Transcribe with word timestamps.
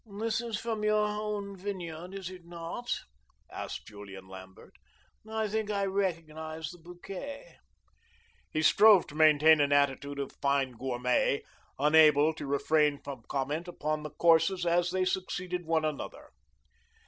"This 0.19 0.41
is 0.41 0.59
from 0.59 0.83
your 0.83 1.05
own 1.09 1.55
vineyard, 1.55 2.15
is 2.15 2.31
it 2.31 2.43
not?" 2.43 3.01
asked 3.51 3.85
Julian 3.85 4.27
Lambert. 4.27 4.73
"I 5.29 5.47
think 5.47 5.69
I 5.69 5.85
recognise 5.85 6.71
the 6.71 6.79
bouquet." 6.79 7.57
He 8.49 8.63
strove 8.63 9.05
to 9.05 9.13
maintain 9.13 9.61
an 9.61 9.71
attitude 9.71 10.17
of 10.17 10.31
fin 10.41 10.71
gourmet, 10.71 11.43
unable 11.77 12.33
to 12.33 12.47
refrain 12.47 12.97
from 13.03 13.21
comment 13.29 13.67
upon 13.67 14.01
the 14.01 14.09
courses 14.09 14.65
as 14.65 14.89
they 14.89 15.05
succeeded 15.05 15.67
one 15.67 15.85
another. 15.85 16.31